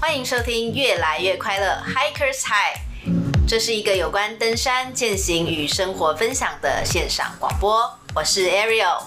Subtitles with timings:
[0.00, 2.78] 欢迎收听《越来越快乐 Hikers High》，
[3.46, 7.86] 这是一个有关登山、践行与生活分享的线上广播。
[8.14, 9.02] 我是 Ariel。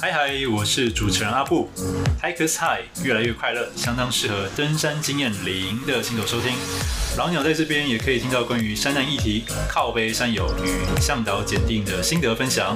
[0.00, 1.70] 嗨嗨，我是主持人阿布。
[2.22, 6.54] Hikers High 越来越快乐，相当适合登山经验零的新手收听。
[7.18, 12.72] 老鸟在这边也可以听到关于山难议题、靠背山友与向导检定的心得分享。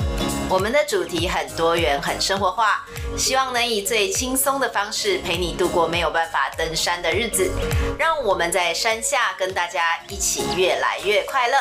[0.51, 2.85] 我们的主题很多元、很生活化，
[3.17, 7.49] 希望能以最轻松的方式陪你度过没有办法登山的日子。
[7.97, 11.55] 让我们在山下跟大家一起越来越快乐。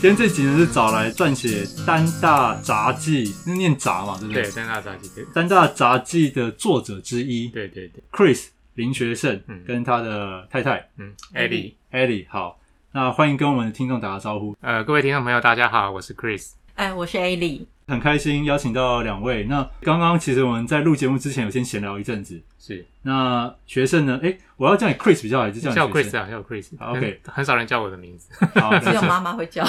[0.00, 4.42] 今天这集呢是找来撰写《丹大杂记》，是念杂嘛，对不对？
[4.42, 5.08] 对，《丹大杂记》。
[5.32, 8.44] 《丹大杂记》的作者之一，对对对，Chris
[8.78, 12.60] 林学胜，嗯，跟他的太太，嗯，Ellie，Ellie，好，
[12.92, 14.56] 那欢迎跟我们的听众打个招呼。
[14.60, 17.66] 呃，各位听众朋友，大家好，我是 Chris，哎，我是 Ellie。
[17.88, 19.42] 很开心邀请到两位。
[19.44, 22.40] 那刚刚其实我们在录节目之前有先闲聊一阵子。
[22.60, 22.86] 是。
[23.02, 24.20] 那学胜呢？
[24.22, 26.28] 哎，我要叫你 Chris 比较好，还是叫你叫 Chris 啊？
[26.30, 26.68] 叫 Chris。
[26.78, 27.20] OK。
[27.26, 28.30] 很少人叫我的名字。
[28.60, 29.64] 好， 只有妈妈会叫。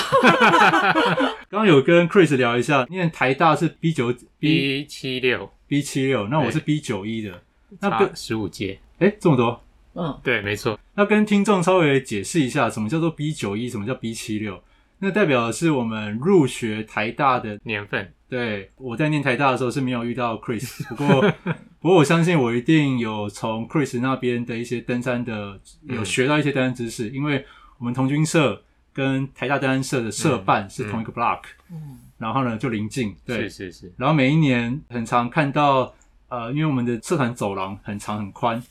[1.50, 7.42] 刚刚有跟 Chris 聊一下，念台大是 B 九 B 七六 B 七六，那我是 B 九一的。
[7.80, 8.80] 那跟十五阶。
[9.00, 9.62] 哎，这么多。
[9.96, 10.80] 嗯，对，没错。
[10.94, 14.62] 那跟听众稍微解释一下，什么叫做 B 九一，什么叫 B 七六？
[15.00, 18.14] 那代表的是我们入学台大的年份。
[18.28, 21.34] 对，我在念台大的时候是没有遇到 Chris，不过
[21.82, 27.44] 不过我相信我一定有从 Chris 那边的一些登山的有学到一些登山知识，嗯、因为
[27.80, 28.62] 我们同军社
[28.94, 31.40] 跟台大登山社的社办是同一个 block，
[31.72, 35.92] 嗯，然后呢就邻近，对，是是是，然后每一年很常看到，
[36.30, 38.64] 呃，因为我们的社团走廊很长很宽，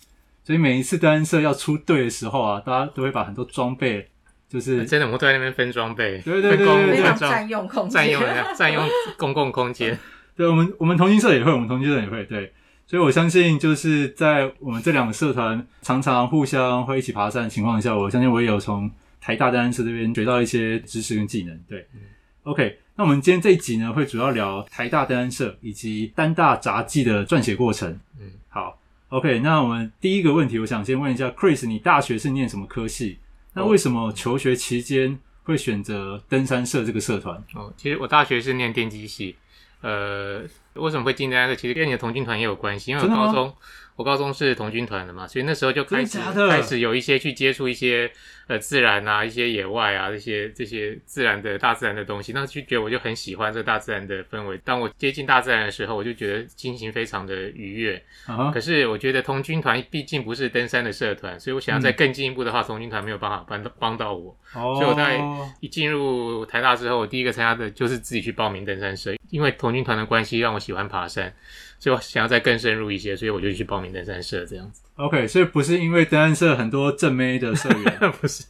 [0.43, 4.09] 所以每一次登山社要出队的时候啊，大家都会把很多装备。
[4.49, 8.23] 就是真的，我们都在那边分装备，对对对，非常占用空间，占用
[8.57, 9.99] 占用公共空间。
[10.35, 12.25] 对，我们我们同心社也会，我们同心社也会。
[12.25, 12.51] 对，
[12.87, 21.55] 所以我相信，就是在我们这两个社团常常互相会一起爬山的情况下，我相信我也有从台大登山社这边学到一些知识跟技能。
[21.69, 22.01] 对，嗯
[22.45, 27.89] ，OK，那我们今天这一集呢，会主要聊台大登山社以及丹大杂技的撰写过程。
[28.19, 28.77] 嗯，好
[29.11, 33.19] ，OK，那我们第一个问题，我想先问一下 Chris，你大学是念什么科系？
[33.53, 37.41] 那为什么求学期间会选择登山社这个社团？
[37.55, 39.37] 哦，其实我大学是念电机系，
[39.81, 40.43] 呃，
[40.75, 41.55] 为什么会进登山社？
[41.55, 43.55] 其实跟你的同军团也有关系，因为我高中。
[43.99, 48.09] 我高中是童军团的嘛，所以那时候就开始开始有一些去接触一些
[48.47, 54.57] 呃自然啊，一些野外啊这些这些自然的大自然的东西，那就觉得我就很喜欢这大自然的氛围。
[54.65, 58.01] 当我接近大自然的时候，我就觉得心情非常的愉悦。
[58.29, 58.53] Uh huh.
[58.53, 64.37] 可是我觉得童军团毕竟不是登山的社团，所以我想要再更进一步的话，童军团没有办法帮到帮到我。
[64.55, 64.77] Oh.
[64.77, 65.21] 所以我在
[65.59, 71.35] 一进入台大之后，我第一个参加的就是自己去报名登山社，因为童军团的关系让我喜欢爬山。
[71.79, 74.83] 所以我想要再更深入一些，所以我就去报名登山社这样子。
[74.97, 78.45] OK，所以不是因为登山社很多正妹的社员， 不是，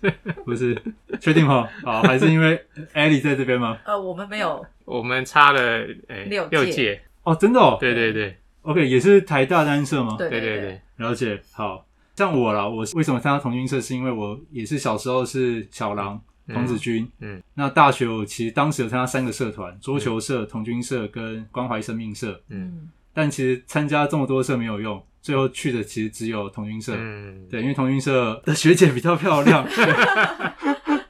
[0.47, 0.77] 不是，
[1.21, 1.69] 确定吗？
[1.85, 2.59] 好，还是因为
[2.95, 3.79] Ellie 在这边吗？
[3.85, 6.51] 呃，我们没有，我们差了诶、欸、六届。
[6.51, 7.03] 六届。
[7.25, 10.17] 哦，真的哦，对对对，OK，也是台大登山社吗？
[10.19, 11.39] 对对对，了解。
[11.53, 22.89] 好，像我啦，我为什么参加童军社，是因为我也是小时候是小狼童子军，嗯，嗯，那大学我其实当时有参加三个社团：桌球社、童军社跟关怀生命社，嗯。
[23.19, 26.95] 但其实参加这么多社没有用，最后去的其实只有同军社。
[26.97, 29.67] 嗯，对，因为同军社的学姐比较漂亮。
[29.67, 29.85] 对，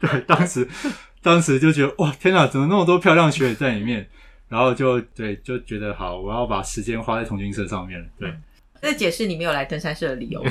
[0.09, 0.67] 对，当时
[1.21, 4.09] 当时就觉得哇，天哪，怎么那么多漂亮学姐在里面？
[4.49, 8.07] 然后就对，就觉得好，我要把时间花在同军社上面了。
[8.19, 8.33] 对，
[8.81, 10.43] 这解释你没有来登山社的理由。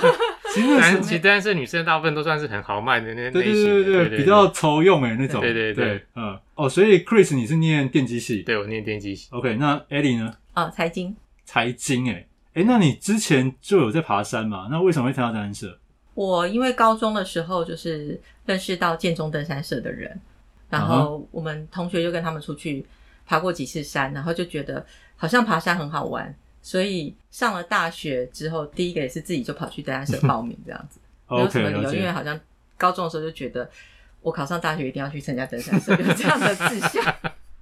[0.54, 5.42] 其实，其实登山社女生大部分都算是很豪迈的那类型，对对对对，比较抽用诶那种。
[5.42, 8.42] 对对对，嗯，哦，所以 Chris 你是念电机系？
[8.44, 9.28] 对，我念电机系。
[9.32, 10.32] OK，那 Ellie 呢？
[10.54, 14.68] 哦，财经，财经，哎，哎，那你之前就有在爬山吗？
[14.70, 15.78] 那为什么会参加登山社？
[16.14, 20.20] 我因为高中的时候就是认识到建中登山社的人，
[20.70, 22.86] 然后我们同学就跟他们出去
[23.26, 26.32] 爬过几次山，然后就觉得好像爬山很好玩，
[26.62, 31.00] 所以上了大学之后，第一个也是自己就跑去登山社报名这样子。
[31.28, 32.38] 没有什么理由，因为好像
[32.76, 33.68] 高中的时候就觉得
[34.20, 37.14] 我考上大学一定要去参加登山社，有这样的志向。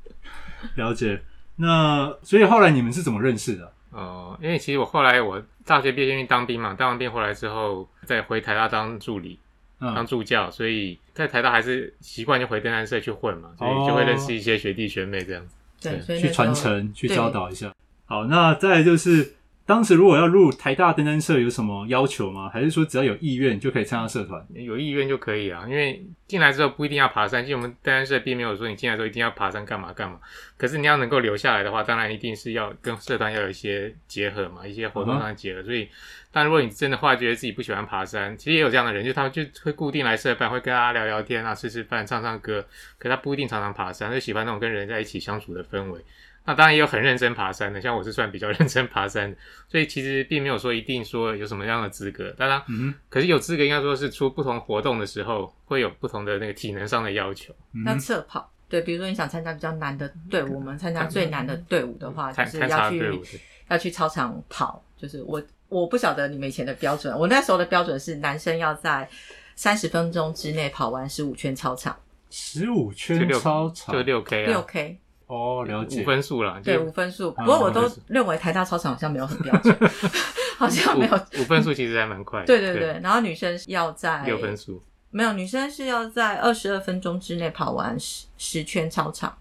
[0.77, 1.23] 了解。
[1.57, 3.73] 那所以后来你们是怎么认识的？
[3.91, 9.39] 哦、呃，因为其实我后来我大学毕业先去当兵嘛，当完兵回来之后再回台大当助理，
[9.81, 15.57] 嗯、当助教，所以在台大还是习惯就回登山社去混嘛，所以就会认识一些学弟学妹这样子。
[15.81, 17.73] 对，对去传承，去教导一下。
[18.07, 19.35] 好，那再来就是。
[19.73, 22.51] 当时如果要入台大登山社有什么要求吗？
[22.53, 24.47] 还是说只要有意愿就可以参加社团？
[24.53, 27.43] 有意愿就可以啊，因为进来之后不一定要爬山。
[27.43, 30.21] 其实我们登山社并没有说你进来之后一定要爬山干嘛干嘛。
[30.59, 35.63] 可是你要能够留下来的话，当然一定是要跟社团要有一些结合嘛，一些活动上的结合。
[35.63, 35.65] Uh.
[35.65, 35.89] 所以，
[36.31, 42.63] 但如果你真的后来觉得自己不喜欢爬山，其实也有这样的人，就他们就会固定来社办，会跟大家聊聊天啊，吃吃饭，唱唱歌。
[42.99, 45.99] 可他不一定常常爬山，就喜欢那种跟人在一起相处的氛围。
[46.45, 49.37] 那当然也有很认真爬山的，像我是算比较 认真爬山的，
[49.69, 52.35] 所以其实并没有说一定说有什么样的资格。
[52.37, 57.55] 当然，嗯、哼可是有资格应该说是出不同活动的时候会有不同的那个体能上的要求。
[57.85, 63.21] 那测跑，对，比如说你想参加比较难的队伍，我们参加最难的队伍的话，就是要去
[63.69, 64.83] 要去操场跑。
[64.97, 69.09] 就是我我不晓得你们以前的标准，我那时候的标准是男生要在
[69.55, 71.97] 三十分钟之内跑完十五圈操场，
[72.31, 74.99] 十五圈操场就六 K 啊，六 K。
[75.33, 76.03] 哦，了解。
[76.03, 77.31] 五分数了，对，五分数。
[77.31, 79.75] 不过我都认为台大操场好像没有很标准，
[80.59, 81.15] 好像没有。
[81.41, 82.45] 五分数其实还蛮快。
[82.45, 89.35] 对对对，然后女生要在六分数，没有，女生是要在二十二分钟之内跑完十十圈操场，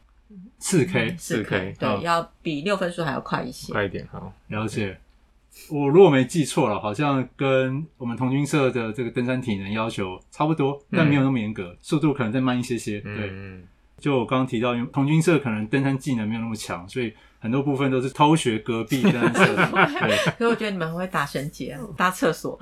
[0.59, 4.07] 四 K，四 K，对，要比六分数还要快一些，快一点。
[4.09, 4.97] 好，了解。
[5.69, 13.01] 我如果没记错了，好像跟我们同军社的这个登山体能要求差不多，但没有那么严格，速度可能再慢一些些。
[13.01, 13.61] 对。
[14.01, 19.55] 就我刚刚提到，因为童军社可能登山技能没有那么强，所以很多部分都是偷学隔壁登山社。
[20.05, 22.59] 对，所以我觉得你们很会打绳结、 搭厕所。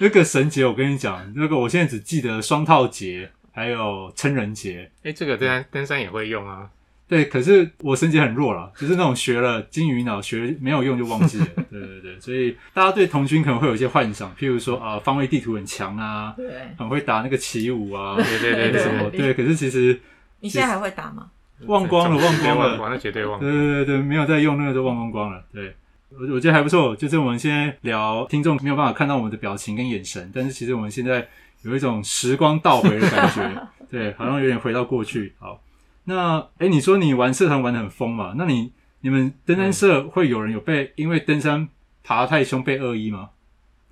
[0.00, 4.90] 那个绳结，我跟你讲，那个我现在只记得双套结，还有撑人结。
[5.04, 6.68] 哎，这个登山登山也会用啊。
[7.06, 11.46] 对，可是我绳结很弱了，就是那种学了金鱼脑，学没有用就忘记了。
[11.70, 20.00] 对对对，所以大家对童军可能会有一些幻想，譬如说啊，方位地图很强啊，对，很会打那个起舞啊，对对对对，什么对，可是其实。
[20.44, 21.30] 你现在还会打吗？
[21.66, 23.40] 忘光了，忘光了，那绝对忘。
[23.40, 25.42] 对对对对，没有在用那个都忘光光了。
[25.50, 25.74] 对，
[26.10, 26.94] 我我觉得还不错。
[26.94, 31.26] 就是我们现在聊，听众没有办法看到我们的表情跟眼神，但是其实我们现在
[31.62, 35.32] 有一种时光倒回的感觉， 对，好像有点回到过去。
[35.38, 35.62] 好，
[36.04, 38.34] 那哎、欸，你说你玩社团玩的很疯嘛？
[38.36, 38.70] 那你
[39.00, 41.66] 你们登山社会有人有被因为登山
[42.02, 43.30] 爬太凶被二一吗？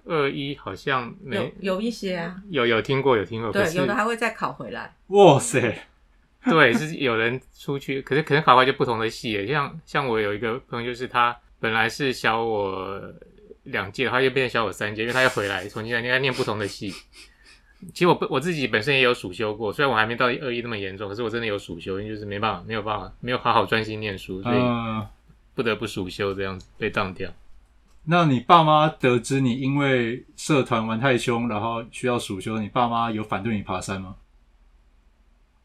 [0.04, 4.94] 二一好像没有，有一些啊，有有听过有听过，对，有的还会再考回来。
[5.06, 5.86] 哇塞！
[6.50, 13.00] 对，是有人出去，可是可能考完就不同的系，像像我有一个朋友，就是他本来是小我
[13.64, 16.92] 两届，他又变成小我三届，因为他要回来重新来，应该念不同的系。
[17.92, 24.58] 其实我我自己本身也有暑修过，虽然我还没到二一那么严重，可是我真的有暑修，因为就是没办法，没有办法，没有好好专心念书，所以
[25.54, 27.30] 不得不暑修这样子被当掉。
[28.04, 34.16] 那你爸妈得知你因为社团玩太凶，然后需要暑修，你爸妈有反对你爬山吗？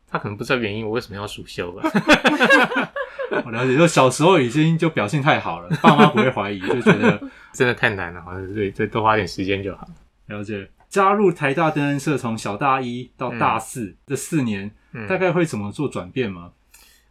[0.10, 1.84] 他可能不知道原因，我为什么要暑休吧？
[3.46, 7.22] 我了解，就小时候已经就表现太好了，爸妈不会怀疑， 就觉得
[7.54, 9.88] 真的太难了，好像对，再多花点时间就好。
[10.28, 16.52] 了解，加入台大登山社，从小大一到大四、嗯、这四年，嗯、大概会怎么做转变吗？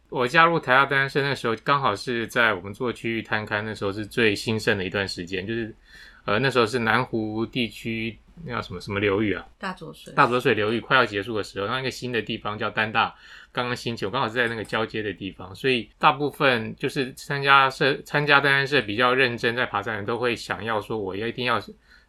[0.09, 5.75] 我加入台大登山社那时候，刚好是在我们做区域探勘那时候是最兴盛的一段时间，就是
[6.27, 8.15] 呃那时候是南湖地区。
[8.45, 9.43] 那叫什么什么流域啊？
[9.57, 13.11] 大浊水，大浊水流域快要结束的时候，那一个新的地方叫丹大，
[13.51, 21.59] 刚刚兴起，我刚好是在那个交接的地方，所以大部分就是参加社、参加登山社比较认真在爬山的人都会想要说，我一定要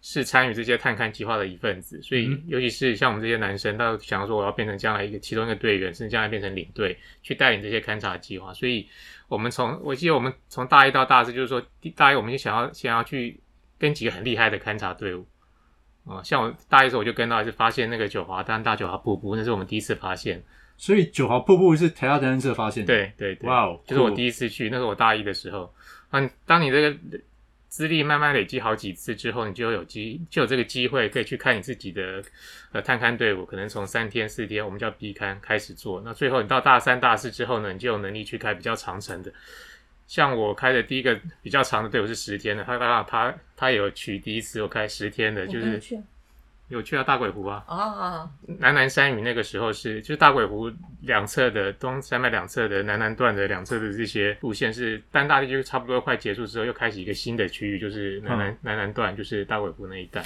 [0.03, 1.99] 是参与这些探勘计划的一份子。
[2.03, 8.53] 所以，尤其是像我们这些男生，他想要说我要变成将来一个其中一个队员，甚至将来变成领队，去带领这些勘察计划。
[8.53, 8.87] 所以，
[9.29, 11.63] 我们从我记得我们从大一到大四，就是说
[11.97, 13.41] 大一我们就想要想要去
[13.79, 15.27] 跟几个很厉害的勘察队伍。
[16.05, 20.43] 哦，像我大一的时候，我就跟到，就发现那个九华丹大九华瀑布，那是我们第一次发现。
[20.79, 22.95] 所以九华瀑布是台大登山社发现的。
[22.95, 25.75] 对对对，哇哦就是我第一次去，那是我大一的时候。
[26.11, 26.97] 嗯，当你这个
[27.69, 32.23] 资历慢慢累积好几次之后，你就有机就有这个机会可以去看你自己的
[32.73, 36.01] 呃探勘队伍，可能从三天四天，我们叫 B 勘开始做。
[36.03, 39.31] 那最后你到大三大四之后呢，你就有能力去开比较长程的。
[40.09, 45.75] 像我开的第一个比较长的队伍是十天的，他刚好他他有去第一次我开十天的，就是
[46.69, 50.73] 有去，到大鬼湖啊，哦，南南山屿那个时候是就是大鬼湖
[51.03, 60.25] 两侧的东山脉两侧的南南段的两侧的这些路线是丹大地区差不多快结束之后又开启一个新的区域，就是南南、嗯、南南段就是大鬼湖那一带。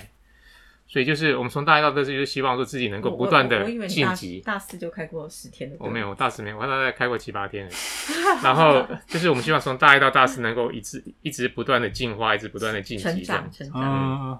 [0.93, 4.41] 所以就是我们从大一到大四，就是希望说自己能够不断的晋级。
[4.41, 7.67] 大四就开过十天的，我没有，我大四没有，我大概开过七八天。
[8.45, 13.51] 然后就是我们希望从大一到大四能够一直一直不断的进化，一直不断的晋级这样。
[13.51, 13.83] 成长，成长。
[13.83, 14.39] 嗯，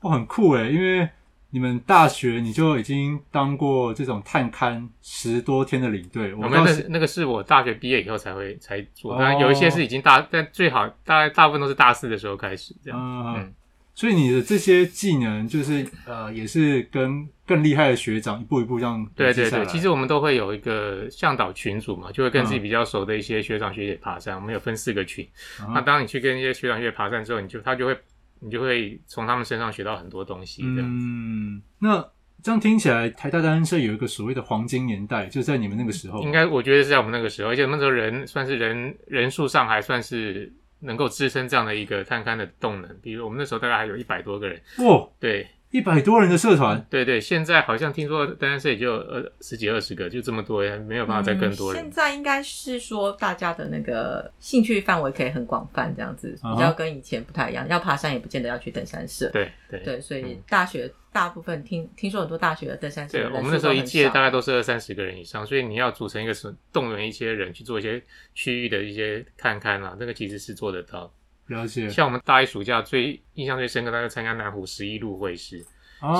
[0.00, 1.08] 哦，很酷诶，因为
[1.50, 6.34] 你们大学你就已经当过这种探勘十多天的领队？
[6.34, 12.98] 我们那那个是我大学毕业以后才会才做，当然有一些是已经大，但最好大概大部分都是大四的时候开始这样。
[12.98, 13.54] 嗯，嗯，
[13.94, 19.06] 所以你的这些技能就是呃，也是跟更厉害的学长一步一步这样。
[19.14, 24.34] 对对对，其实我们都会有一个向导群组嘛，就会跟自己比较熟的一些学长学姐爬山。
[24.34, 25.28] 嗯、我们有分四个群，
[25.60, 27.96] 嗯、那当你去跟一些学长学姐爬山之后，你就他就会。
[28.44, 30.64] 你就会从他们身上学到很多东西。
[30.66, 32.04] 嗯，那
[32.42, 36.20] 这样听起来，台大登山社有一个所谓的黄金年代，就在你们那个时候。
[36.24, 40.52] 应该我觉得是在我们那个时候，而且那时候人算是人人数上还算是
[40.82, 42.96] 能够支撑这样的一个探勘的动能。
[43.00, 44.60] 比如我们那时候大概还有一百多个人。
[44.78, 45.46] 哇，对。
[45.72, 51.82] 一百多人的社团，对对，现在好像听说登山社也就二十几二十个，就这么多，没有办法再更多人。
[51.82, 57.66] 现在应该是说大家的那个兴趣范围可以很广泛，这样子比较跟以前不太一样。
[57.68, 68.02] 要爬山也不见得要去登山社，对对对，所以大学大部分听听说很多大学的登山社，对，我们那时候一届大概都是二三十个人以上，所以你要组成一个什么动员一些人去做一些
[68.34, 71.10] 区域的一些看看啊，那个其实是做得到。
[71.52, 75.64] 了解，像我们大一暑假最印象最深刻，大概参加南湖十一路会师。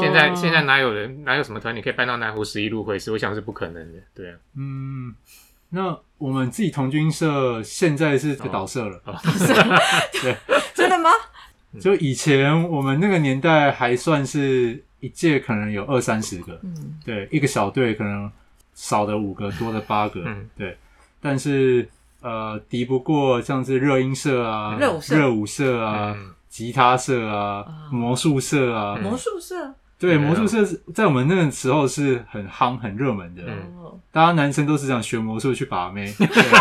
[0.00, 3.10] 现在现在哪有人哪有什么团，体可以办到南湖十一路会师？
[3.10, 3.98] 我想是不可能的。
[4.14, 5.12] 对啊，嗯，
[5.70, 9.02] 那我们自己同军社现在是个导社了。
[9.04, 9.52] 导社，
[10.22, 10.36] 对，
[10.72, 11.10] 真的吗？
[11.80, 18.30] 就以前我们那个年代还算是一届可能有二三十个，嗯，对，一个小队可能
[18.74, 20.76] 少的五个，多的八个，嗯，对，
[21.20, 21.88] 但是
[22.22, 26.16] 呃，敌不过像是热音社啊，热舞社，热舞社啊。
[26.52, 30.62] 吉他社啊，魔术社啊，魔术社，对，魔术社
[30.92, 33.42] 在我们那个时候是很夯、很热门的。
[33.46, 36.12] 嗯，大家男生都是想学魔术去把妹，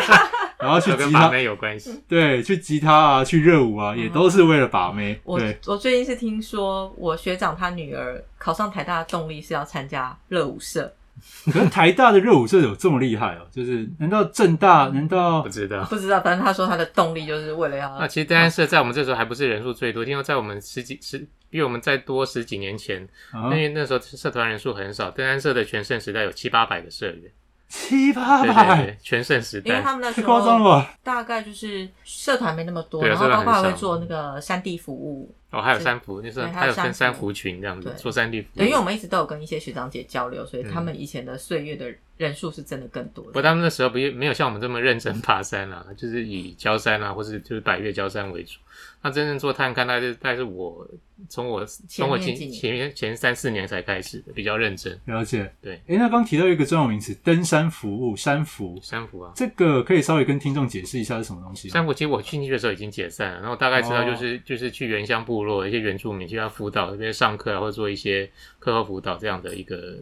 [0.57, 2.01] 然后去吉他妹有关系。
[2.07, 5.19] 对，去吉他啊，去热舞啊，也都是为了把妹。
[5.25, 10.89] 我我最近是听说，我学长他女儿考上台大的动力是要参加热舞社。
[11.51, 13.47] 可是台大的热舞社有这么厉害哦？
[13.51, 14.89] 就是难道正大？
[14.93, 15.83] 难道不知道？
[15.85, 16.19] 不知道。
[16.21, 17.99] 反正他说他的动力就是为了要……
[17.99, 27.31] 那其实登山社在我们这时候还不是人数最多，因为在我们十几十比我们再多十几年前，因为那时候社团人数很少，登山社的全盛时代有七八百个社员。
[27.67, 35.33] 七八百，全盛时代，因为他们那时候大概就是社团没那么多，然后包括还会做那个山地服务。
[35.51, 38.47] 哦，还有山服，就是还有分珊瑚群这样子做山地服。
[38.55, 43.31] 对，因为我们一直都有跟一些学长姐交流，所以他们以前的岁月的人数是真的更多的。
[43.31, 48.57] 不过他们那时候不没有像我们这么认真爬山啊，就是以焦山啊，或是就是百岳焦山为主。
[49.03, 50.87] 那真正做探勘，大概是大概是我
[51.27, 54.97] 从我从我前前面前三四年才开始的，比较认真。
[55.05, 55.73] 了解，对。
[55.87, 61.67] 哎，那刚提到一个专有名词，登山服务，山服，山服啊，这个可以稍微跟听众解释一下是什么东西？
[61.69, 68.29] 山服其实我进去的时候已经解散了，然后大概知道就是、哦、就是去原乡部落一些原住民去要辅导，那边上课啊，或者做一些
[68.59, 69.97] 课后辅导这样的一个，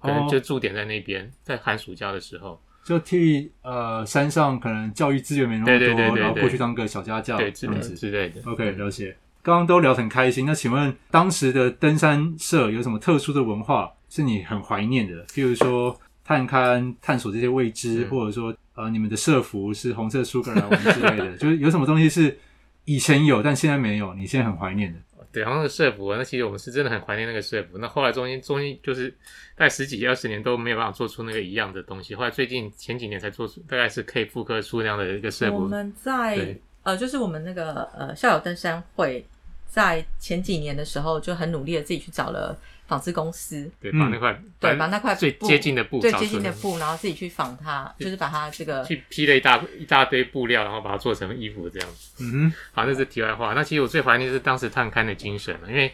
[0.00, 2.60] 可能就驻点在那边，在寒暑假的时候。
[2.84, 8.42] 就替呃山上可能教育资源没那么多，对对对对对，然后过去当个小家教，对之类之类的。
[8.44, 9.16] OK，了解。
[9.40, 15.24] 刚刚都聊得很开心，那请问当时的登山社有什么特殊的文化是你很怀念的？
[15.26, 22.36] 譬如说探勘、探索这些未知，嗯、或者说呃你们的社服是红色苏格兰文之类的， 就是有什么东西是
[22.84, 24.98] 以前有但现在没有，你现在很怀念的？
[25.32, 27.78] 对，然后那个说服啊，那其实我们是真的很怀念那个说服。
[27.78, 29.08] 那后来中间中间就是
[29.56, 32.14] 大概十几二十年都没有办法做出那个一样的东西。
[32.14, 35.56] 后来最近前几年才做出，大概是可以复刻出那样的一个说服。
[35.56, 39.24] 我们在呃，就是我们那个呃校友登山会
[39.66, 42.54] 在前几年的时候就很努力的自己去找了。
[42.92, 52.22] 纺织公司，对，把那块，对，把那块最接近的布，最接近的布，然后自己去纺它，就是把它这个去批了一大一大堆布料，然后把它做成衣服这样子。
[52.22, 53.54] 嗯哼，好，那是题外话。
[53.54, 55.90] 那其实我最怀念的是当时探勘的精神了，因为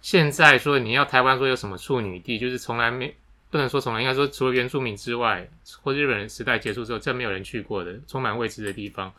[0.00, 3.14] 现在说你要台湾说有什么处女地，就是从来没
[3.50, 5.46] 不能说从来，应该说除了原住民之外，
[5.82, 9.12] 或日本人时代结束之后，真没有人去过的，充满未知的地方。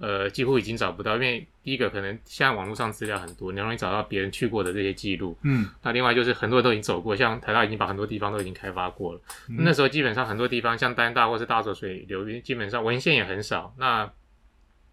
[0.00, 5.36] 呃，几乎已经找不到，因为第一个可能现在网络上资料很多，你容易找到别人去过的这些记录。
[5.42, 9.20] 嗯，那另外就是很多人都已经走过，像台大已经把很多地方都已经开发过了。
[9.48, 14.08] 嗯、那时候基本上很多地方，像丹大或是大浊水流域，基本上文献也很少，那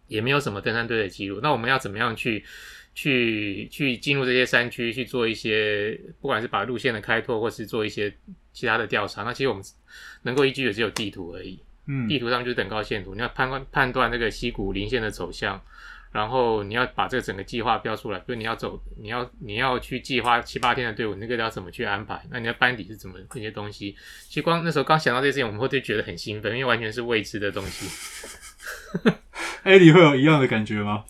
[0.08, 1.40] 也没有什么登山队的记录。
[1.42, 2.44] 那我们要怎么样去
[2.96, 8.12] 去去进入这些山区去做一些，不管是把路线的开拓，或是做一些
[8.54, 9.64] 其他的调查，那其实我们
[10.24, 11.60] 能够依据的只有地图而已。
[11.88, 15.62] 嗯，地图上就是等高线图，你要判断判断这个溪谷零线的走向，
[16.12, 22.22] 然后你要把这个整个计划标出来，比如你要走，你要你要去计划七八天的队伍，那个要怎么去安排？
[22.32, 23.96] 那你的班底是怎么这些东西？
[24.28, 27.88] 其实光那时候刚想到这些事情，我们会就觉得很兴奋，因为完全是未知的东西。
[29.64, 31.04] 哎，你会有一样的感觉吗？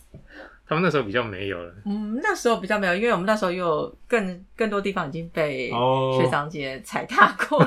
[0.68, 1.72] 他们那时候比较没有了。
[1.84, 7.64] 嗯，那时候比较没有，因为我们那时候又有更更多地方已经被学长姐踩踏过。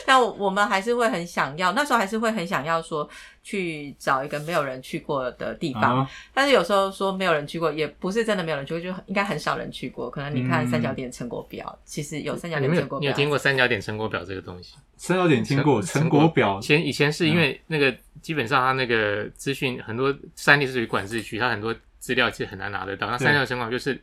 [0.00, 0.04] Oh.
[0.06, 3.06] 但我们还是会很想要，那时候还是会很想要说
[3.42, 6.02] 去找一个没有人去过的地方。
[6.02, 6.08] Uh.
[6.32, 10.10] 但是有时候说没有人去过，也不是真的没有人去过，就应该很少人去过。
[10.10, 13.00] 可能你看三角点成果表，嗯、其实有三角点成果表。
[13.00, 14.76] 你有听过三角点成果表这个东西？
[14.96, 16.58] 三角点听过成果表。
[16.58, 21.74] 以前以前是因为那个基本上它那个资讯很多，山地是属于管制区，它很多。
[22.08, 23.06] 资料其实很难拿得到。
[23.10, 24.00] 那三角成果就是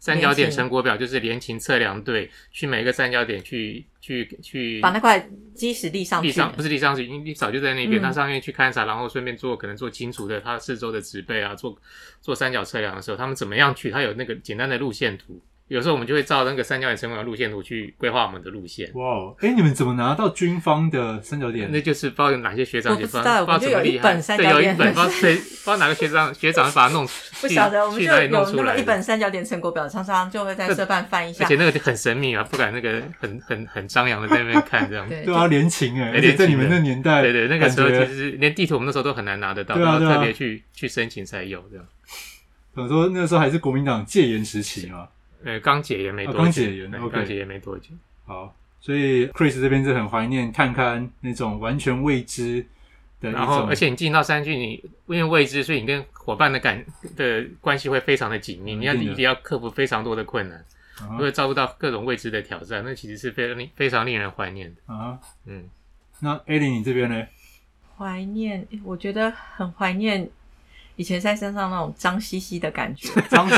[0.00, 11.80] 三角点成果表，就是联勤测量队去每一个三角点去去去把那块基石立上去，立上不是立上去，因为早就在那边，他、嗯、上面去勘察，然后顺便做可能做清楚的它四周的植被啊，做
[12.20, 13.88] 做三角测量的时候，他们怎么样去？
[13.88, 15.40] 他有那个简单的路线图。
[15.68, 18.90] 有时候我们就会照那个三角点成果的路线图去规划我们的路线。
[18.94, 21.70] 哇，哎，你们怎么拿到军方的三角点？
[21.70, 24.20] 那就是不知道有哪些学长也不知道，不知道怎么厉害。
[24.36, 27.06] 对，有一本，不知道谁，不知道哪个学长学长把它弄。
[27.40, 31.44] 不晓得，我们就有那么一本三角点成果表，常常就会在社办翻一下。
[31.44, 35.06] 而且那个很神秘啊，不敢那个很很很张扬的在那边看这样。
[35.08, 41.84] 对啊，联勤哎，而且在你们那年代，对对，那个时候其实连地图我们那时候都很难拿得到，然后特别去去申请才有这样。
[42.74, 43.08] 怎么说？
[43.08, 45.06] 那个时候还是国民党戒严时期嘛。
[45.44, 47.90] 呃，刚解也没多久，刚解也，刚解严没多久。
[48.26, 52.64] 好，所以 Chris 这边是很怀念看看那种完全未知
[53.20, 53.30] 的。
[53.30, 54.72] 然后，而且你进到山区，你
[55.06, 56.84] 因为未知，所以你跟伙伴的感
[57.16, 58.74] 的关系会非常的紧密。
[58.74, 60.64] 你要一定要克服非常多的困难，
[61.16, 62.82] 会遭遇到各种未知的挑战。
[62.84, 65.18] 那其实是非常非常令人怀念的啊。
[65.46, 65.64] 嗯，
[66.20, 67.26] 那 Elin 你这边呢？
[67.96, 70.28] 怀念，我觉得很怀念。
[70.98, 73.54] 以前在山上那种脏兮兮的感觉，脏兮。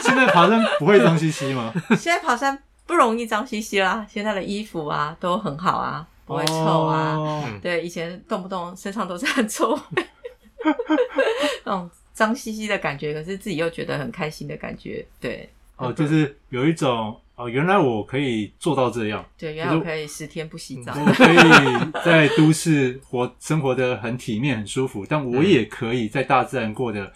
[0.00, 1.72] 现在爬山不会脏兮兮吗？
[1.98, 7.16] 现在爬山不容易脏兮兮啦，现在的衣服啊都很好啊，不会臭啊。
[7.16, 7.44] Oh.
[7.60, 9.76] 对，以前动不动身上都是很臭，
[11.64, 15.04] 那种脏兮兮的感觉，可是自己又觉得很开心的感觉。
[15.20, 17.20] 对，哦，oh, 就是有一种。
[17.36, 19.24] 哦，原来我可以做到这样。
[19.36, 20.94] 对，原来我可以十天不洗澡。
[20.96, 27.12] 我可以在都市活生活的很体面、很舒服，但我也可以在大自然过得，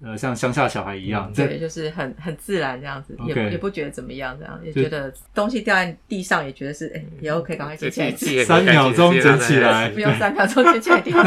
[0.00, 1.30] 呃，像乡下小孩一样。
[1.34, 11.22] 对，就是很很自然这样子，也也不觉得怎么样，这样也觉得东西掉在地上也觉得是，哎，也 OK，赶快捡起来，三秒钟捡起来，不用三秒钟捡起来掉。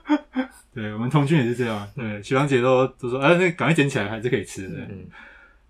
[0.74, 4.78] 对，我们童军也是这样，对，学长姐都都说，哎，那赶快捡起来，还是可以吃的。
[4.88, 5.06] 嗯，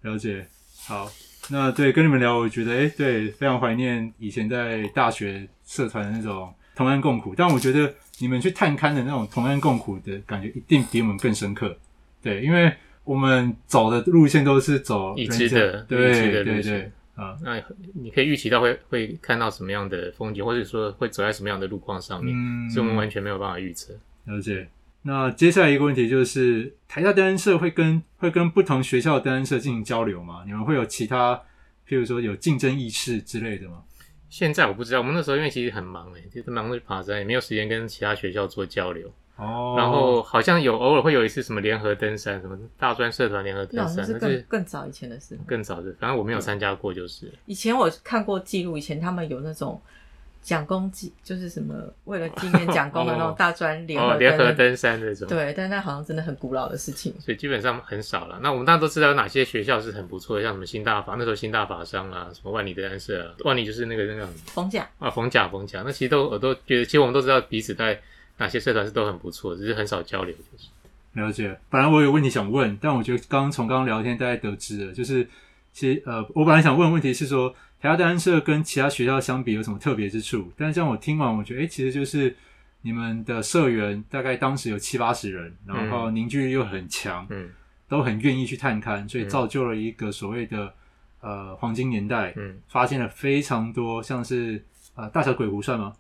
[0.03, 0.47] 了解，
[0.87, 1.11] 好。
[1.51, 7.35] 那对，跟你们聊，我觉得哎，对，非常怀念以前在大学社团的那种同甘共苦。
[7.37, 11.77] 但我觉得你们去探勘的那种同甘共苦的感觉，一定比我们更深刻。
[12.23, 12.73] 对，因为
[13.05, 17.37] 我们走的路线都是走已知的，对对对，啊。
[17.43, 23.93] 那你可以预期到会会看到什么样的风景，或者说会走在什么样的路况上面，嗯，所以我们完全没有办法预测。
[24.25, 24.67] 了解。
[25.07, 30.45] 那接下来一个问题就是，台大登山社会跟会跟不同学校的登山社进行交流吗？
[30.47, 31.35] 你们会有其他，
[31.87, 33.83] 譬如说有竞争意识之类的吗？
[34.31, 39.13] 现在我不知道，我们那时候因为其实很忙诶，就是忙着爬山，也没有时间跟其他学校做交流。
[39.37, 39.75] 哦。
[39.77, 45.39] 然后好像有偶尔会有一次什么联合登山，什么大专社团联合登山，那是更更早以前的事。
[45.47, 47.31] 更早的，反正我没有参加过，就是。
[47.45, 49.79] 以前我看过记录，以前他们有那种。
[50.45, 58.39] 蒋公纪就是什么为了纪念蒋公的那种大专联合联合登山那种，对，但那好像真的很古老的事情，所以基本上很少了。
[58.43, 67.99] 那我们大家都知道有哪些学校是很不错的，像什么新大法，那时候新大法商啊，什么万里登山社啊，万里就是那个那个冯甲啊，冯甲冯甲，那其实都我都觉得，其实我们都知道彼此在
[68.37, 70.69] 哪些社团是都很不错，只是很少交流就是。
[71.15, 71.59] 了解。
[71.71, 75.27] 本来我有问题想问，但我觉得刚刚从刚刚聊天大概得知了，就是
[75.73, 77.55] 其实呃，我本来想问的问题是说。
[77.85, 80.51] 台大登山社跟其他学校相比有什么特别之处？
[80.57, 82.35] 但是像我听完，我觉得，诶、欸，其实就是
[82.81, 87.51] 你们的社员大概当时有七八十人，然后凝聚力又很强，嗯，
[87.87, 90.73] 都很愿意去探勘，所以造就了一个所谓的
[91.21, 95.95] 呃黄金年代，嗯，发现了非常多像是呃大小鬼湖算吗？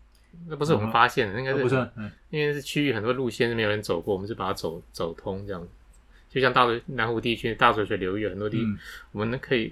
[0.48, 5.68] 那不是我们发现的，应该是不算，嗯，因为是区域很多路线是没有人走过，我们是把它走走通这样，
[6.30, 8.78] 就像大南湖地区大水水流域很多地，嗯、
[9.12, 9.70] 我们可以。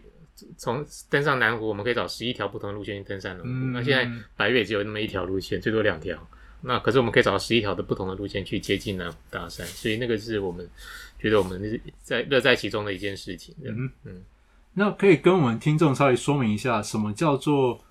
[0.57, 3.49] 从登上南湖，我们可以找十一条不同的路线去登上南湖。
[3.49, 6.17] 嗯、那现在白月只有那么一条路线，最多两条。
[6.61, 10.69] 那可是我们可以找到十一条的不同的路线去接近南湖大山，所以那个是我们
[11.19, 13.55] 觉得我们是在乐在其中的一件事情。
[13.65, 14.23] 嗯嗯，
[14.75, 17.85] 那可以跟我们听众稍微说明一下，什么叫做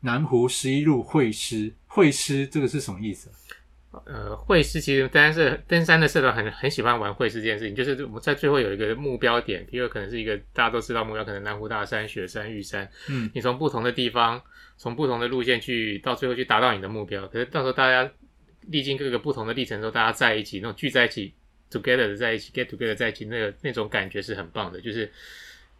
[0.00, 1.72] 南湖十一路会师？
[1.86, 3.28] 会师这个是什么意思？
[4.06, 14.42] 呃，会师其实登山社登山的社团很很喜欢玩会师这件事情，就是我们在最后有一个目标点，比如可能是一个大家都知道目标，可能南湖大山、雪山、玉山，嗯，你从不同的地方，
[14.76, 17.26] 从不同的路线去到最后去达到你的目标。
[17.28, 18.10] 可是到时候大家
[18.68, 21.32] 历经各个不同的历程之后，大家在一起，那种聚在一起
[21.70, 24.80] together 的在一起，get together 在一起，那个那种感觉是很棒的。
[24.80, 25.10] 就是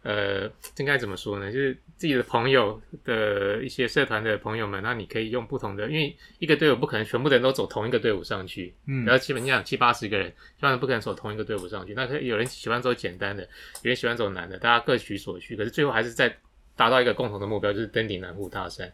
[0.01, 1.51] 呃，应该怎么说呢？
[1.51, 11.93] 就是自己的朋友的一些社团的朋友们，那你可以用不同的，因为一个队伍不可能全部的人都走同一个队伍上去，嗯，然后基本上七八十个人，基本上不可能走同一个队伍上去。
[11.93, 15.55] 那可有人喜欢走简单的，有人喜欢走难的，大家各取所需。
[15.57, 16.33] 可是最后还是在
[16.77, 18.89] 达到一个共同的目标，就是登顶南湖大山。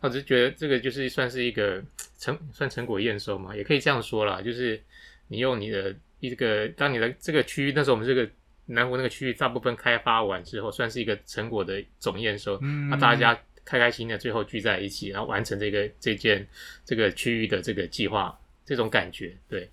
[0.00, 1.82] 我只是觉得这个就是算是一个
[2.18, 4.42] 成算成果验收嘛，也可以这样说啦。
[4.42, 4.78] 就是
[5.28, 8.28] 你用你的一个，当你的这个区域，那时候我们这个
[8.66, 12.58] 南湖那个区域大部分开发完之后，算是一个成果的总验收。
[12.62, 16.46] 嗯，那大家开开心心的最后聚在一起，然后完成这个这件
[16.84, 19.68] 这个区域的这个计划，这种感觉，对，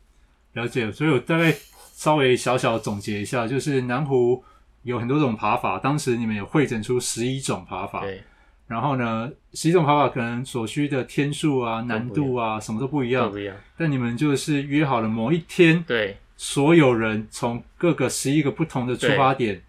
[0.53, 0.91] 了解。
[0.91, 1.53] 所以我大概
[1.93, 4.43] 稍微小小总结一下，就是南湖
[4.83, 8.01] 有很多种爬法，当时你们有会诊出十一种爬法。
[8.01, 8.21] 对。
[8.65, 13.29] 然后呢，十一种爬法可能所需的天数啊、难度啊，什么都不一样。
[13.29, 13.55] 不一样。
[13.77, 19.63] 但你们就是约好了某一天，对，所有人从各个十一个不同的出发点，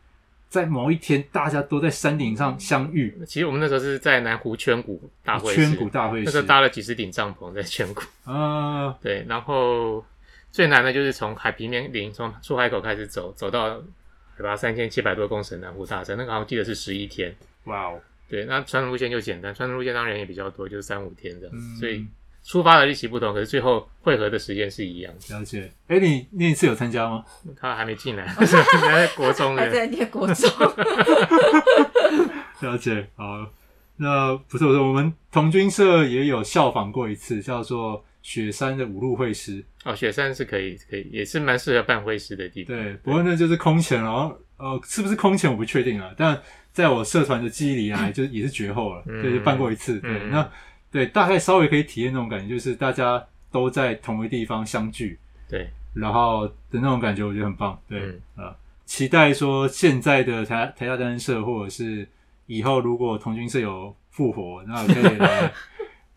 [0.48, 3.16] 在某一天大家都在山顶上相遇。
[3.28, 8.02] 其实我们那时候是在南湖圈谷大会，圈谷大会，那时候搭了几十顶帐篷在圈谷。
[8.24, 9.24] 啊，对。
[9.28, 10.04] 然后
[10.50, 13.80] 最难的就是从海平面顶，从出海口开始走，走到
[14.36, 17.32] 海拔三千七百多公尺南湖大山，那个好像记得是十一天。
[17.66, 18.00] 哇哦。
[18.28, 22.04] 对，那传统路线就简单，传统路线当然人也比较多，就是三五天这样，嗯、所以
[22.44, 25.36] 出发的日期不同，可是最后汇合的时间是一样的。
[25.36, 25.70] 了解。
[25.88, 27.24] 哎，你那一次有参加吗？
[27.58, 30.50] 他还没进来， 还在国中，还在念国中。
[32.60, 33.06] 了解。
[33.16, 33.46] 好，
[33.96, 39.64] 那不是我说，我们童军社也有效仿过一次，叫做雪山的五路会师。
[39.84, 42.76] 哦，雪山是可以，可以，也是蛮适合办会师的地方。
[42.76, 46.40] 对，不过那就是空前，然后呃，是不是空前我不确定啊，但。
[46.74, 50.00] 在我社团的记忆里啊， 就也是绝后了，嗯、就是办过一次。
[50.00, 50.50] 对，嗯、那
[50.94, 57.76] 对大概稍微可以体验那种感觉，就是大家都在同一个地方相聚，对，然后的那种感觉，我觉得很棒。
[57.88, 57.98] 对，
[58.36, 62.06] 嗯、啊，期待说现在的台台大单身社，或者是
[62.46, 65.52] 以后如果同军社有复活，那可以来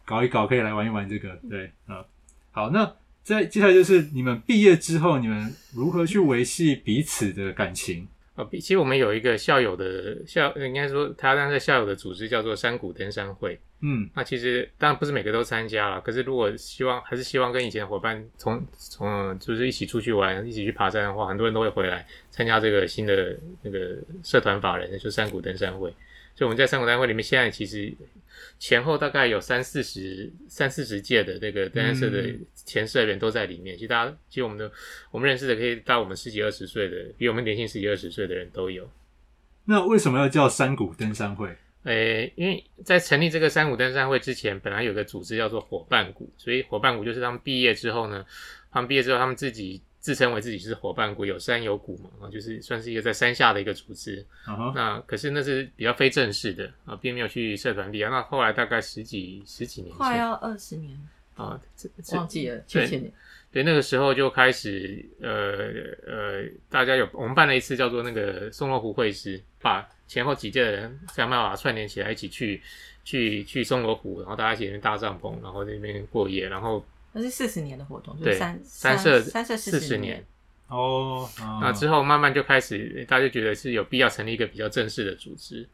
[0.06, 1.36] 搞一搞，可以来玩一玩这个。
[1.50, 2.06] 对，啊，
[2.52, 8.08] 好，那在接下来就是你们毕业之后，你们如何去维系彼此的感情？
[8.38, 13.60] 哦，其实我们有一个校友的校，应该说他当时校友的组织叫做山谷登山会。
[13.82, 25.90] 嗯，那其实当然不是每个都参加了，可是如果希望还是希望跟以前的伙伴从从就是一起出去玩，一起去爬山的话，很多人都会回来参加这个新的那个社团法人，就是山谷登山会。
[26.36, 27.92] 所以我们在山谷登山会里面，现在其实。
[28.60, 33.76] 前后大概有三四十、三四十届的那个登山社的前社员都在里面。
[33.76, 34.72] 嗯、其实大家，其实我们的
[35.12, 38.90] 我们认识的可以到我们十几二十岁的，比我们年轻十几二十岁的人都有。
[39.66, 41.48] 那为什么要叫山谷登山会？
[41.84, 48.26] 诶、欸，因为在成立这个山谷登山会之前，本来有个组织叫做伙伴谷，所以伙伴谷就是他们毕业之后呢，
[48.72, 49.82] 他们毕业之后他们自己。
[50.00, 54.24] 自称为自己是伙伴股，有山有谷嘛，啊，就是算是一个在山下的一个组织。
[54.46, 54.74] Uh huh.
[54.74, 58.10] 那可是那是比较非正式的啊，并没有去社团里啊。
[58.10, 60.98] 那后来大概十几十几年，快要二十年
[61.36, 61.60] 啊，
[62.14, 63.12] 忘记了，前几年。
[63.52, 65.30] 对，那个时候就开始，呃
[66.06, 72.62] 呃，大家有我们办了一次叫做那个松罗湖会师，把前后几届的人想办法串联起来，一起去
[73.04, 76.86] 去去松罗湖，然后大家一起搭帐篷，然后在那边过夜，然后。
[77.18, 80.24] 那是四十年的活动，就是三三社三社四十年
[80.68, 81.28] 哦。
[81.60, 85.68] 那之后慢慢就开始，大家觉得是有必要成立一个比较正式的组织。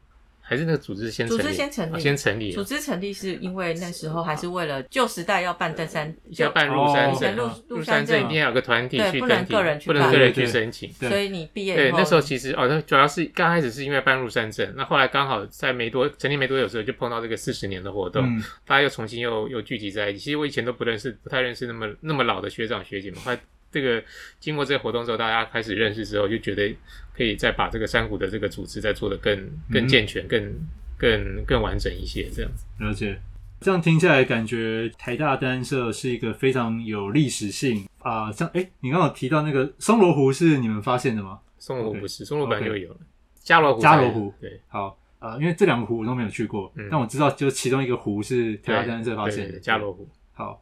[0.46, 2.52] 还是那个组织先成立，组织先成立，先成立。
[2.52, 10.92] 组织成立是因为那时候还是为了旧时代要办登山，要办入山证，入入山证一定要有个团体去登记，不能个人去，不能个人去申请。
[10.92, 18.24] 所以你毕业对那时候其实哦，那主要是刚开始是因为办入山证，那后来刚好在没多成立没多久的时候就碰到这个四十年的活动，
[18.68, 20.20] 大家又重新又又聚集在一起。
[20.20, 23.40] 其实我以前都不认识，不太认识那么那么老的学长学姐们，后来
[23.74, 24.02] 这个
[24.40, 26.74] 经过这个活动之后，大家开始认识之后，就觉得
[27.14, 30.54] 可以再把这个山谷的这个组织再做得更更健全，更。
[30.96, 32.66] 更更完整一些，这样子。
[32.80, 33.20] 了解，
[33.60, 38.32] 这样听下来，感觉台大登山社是一个非常有历史性啊、呃。
[38.32, 41.40] 像哎、欸，你刚刚提到那个松罗湖是你们发现的吗？
[41.60, 42.98] 松罗湖不是，松罗湖本来就有了。
[43.42, 50.08] 加罗湖，加罗湖，对，好啊、呃，因为这两个湖我都没有去过，嗯、但我知道，就其中一个湖是台大登山社发现的，加罗湖。
[50.32, 50.62] 好，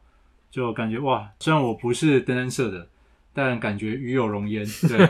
[0.50, 2.88] 就感觉哇，虽然我不是登山社的，
[3.32, 4.64] 但感觉与有荣焉。
[4.88, 5.08] 对，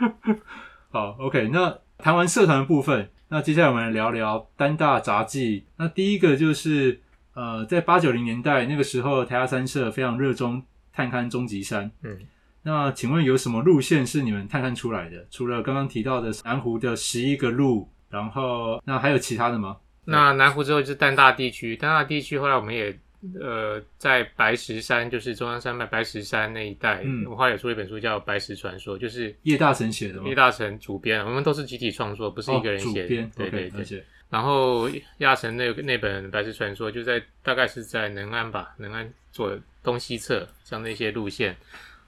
[0.90, 3.10] 好，OK，那谈完社团的部分。
[3.28, 5.66] 那接下来我们来聊聊单大杂技。
[5.76, 7.00] 那第一个就是，
[7.34, 11.90] 呃，在八九零年代那个时候，台大三社非常热衷探勘终极山。
[12.02, 12.16] 嗯，
[12.62, 15.26] 那请问有什么路线是你们探勘出来的？
[15.30, 19.78] 除了刚刚提到的南湖的十一个路，然后那还有其他的吗？
[20.04, 22.96] 那南湖之后就是丹大地区，丹大地区后来我们也
[23.40, 30.28] 呃，在白石山，就是中央山脉白石山那一带，嗯，我后来有出一本书叫《白石传说》，就是叶大成写的吗？
[30.28, 33.04] 叶大成主编，我们都是集体创作，不是一个人写的。
[33.04, 33.84] 哦、编，对对对。
[33.84, 41.56] Okay, 然后叶大成那那本《白石传说》就在大概是在能安吧，能安做东西侧，像那些路线。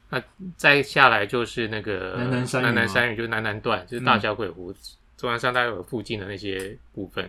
[0.09, 0.23] 那
[0.57, 4.77] 再下来就是那个南南山，南南山屿，就是南南段，就是大小鬼湖、嗯、
[5.17, 7.29] 中央山大有附近的那些部分。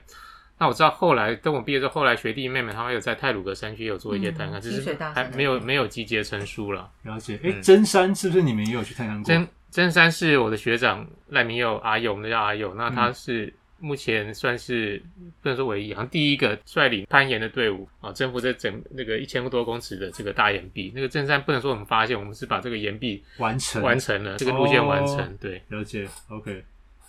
[0.59, 6.89] 那我知道后来等我毕业之后，后来学弟妹妹他们有在泰鲁格山区有做一些探勘，只、嗯、是还没有没有集结成书了。
[7.03, 7.39] 了解。
[7.43, 9.23] 哎、欸，真山是不是你们也有去探勘过？
[9.23, 12.73] 真真山是我的学长赖明佑阿佑，我们叫阿佑。
[12.73, 14.99] 那他是目前算是
[15.41, 20.91] 不能说唯一，好像第一个率领攀岩的队伍啊，征服这整那个一千多公尺的这个大岩壁。
[20.95, 25.19] 那个真山不能说我们发现，我们是把这个岩壁完成完成了这个路线完成。
[25.19, 26.07] 哦、对，了解。
[26.29, 26.63] OK。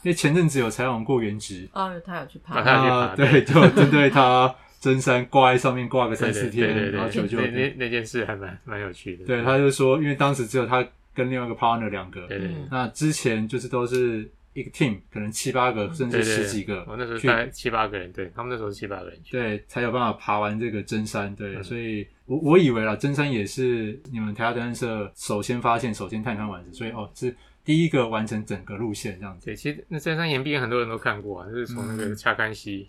[0.08, 9.26] 因为前阵子有采访过原植哦，他有去爬，他有去爬，对，就针对他真山挂在上面挂个三四天，对对对对，然后求救那那件事还蛮蛮有趣的。
[9.26, 21.36] 对，他就说，因为当时只有他跟另外一个 partner 两个，对对，那之前就是都是一个 team，可能七八个甚至十几个，我那时候大概七八个人，对他们那时候是七八个人去，对，才有办法爬完这个真山。
[21.36, 27.36] 对，所以我我以为啦，真山也是你们台大登山社首先发现、首先探勘完成，所以哦是。
[27.68, 32.88] 第一个完成整个路线这样子，对，其实那三山岩壁很多人都看过啊，就是从那个恰干溪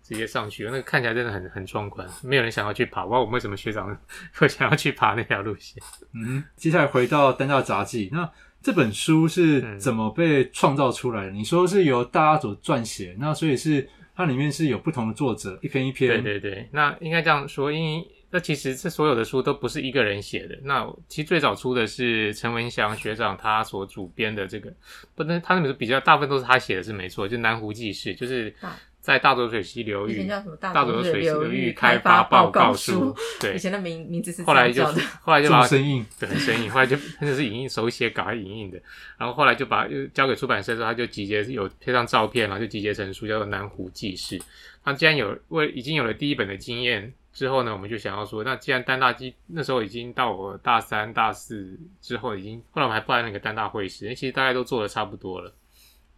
[0.00, 3.04] 直接上去，嗯、那个看起来真的很很壮观，没有人想要去爬。
[3.04, 3.98] 我不知道我们为什么学长
[4.34, 5.82] 会想要去爬那条路线。
[6.14, 8.30] 嗯，接下来回到丹道杂记，那
[8.62, 11.32] 这本书是怎么被创造出来的？
[11.32, 16.22] 嗯、你说是由大家所撰写，那所以是它里面是有不同的作者，一篇一篇。
[16.22, 18.06] 对对对，那应该这样说，因为。
[18.32, 20.56] 那其实这所有的书都不是一个人写的。
[20.62, 24.72] 那其实最早出的是陈文祥学长他所主编的这个，
[25.16, 27.26] 不能他那本书比较大部分都是他写的，是没错。
[27.26, 28.54] 就南湖纪事，就是
[29.00, 33.12] 在大浊水溪流域，大浊水溪流域开发报告书。
[33.40, 34.84] 对，以前的名名字是后来就
[35.20, 36.70] 后来就把生硬，对，很生硬。
[36.70, 38.80] 后来就真的是影印手写稿影印的，
[39.18, 44.38] 然后后来就把又交给出版社之后，他就集结有贴上照片，然后就集结成书，叫做《南湖纪事》。
[44.84, 47.12] 他既然有为已经有了第一本的经验。
[47.32, 55.54] 之后呢，我们就想要说，那既然丹大基那时候已经到我大三、大四之后，已经后来我们还办那个丹大会师，其实大家都做的差不多了，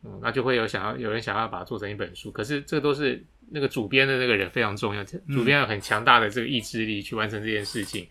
[0.05, 8.09] 嗯，那就会有想要有人想要把它做成一本书，可是这个都是那个主编的那个人非常重要，主编有很强大的这个意志力去完成这件事情。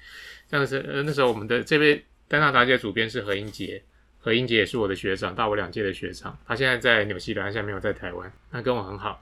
[0.49, 3.81] 像是呃那时候我们的这位丹大杂志的主编是何英杰，
[4.19, 9.19] 何英杰也是我的学长，大我两届的学长，他现在在纽西兰，现在没有在台湾，他跟我很好。